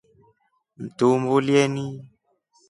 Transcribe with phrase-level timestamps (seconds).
[0.81, 1.85] Mtuumbulyeni.